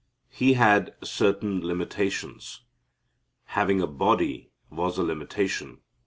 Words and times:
He 0.31 0.53
had 0.53 0.95
certain 1.03 1.61
limitations. 1.63 2.61
Having 3.49 3.81
a 3.83 3.87
body 3.87 4.49
was 4.71 4.97
a 4.97 5.03
limitation. 5.03 5.77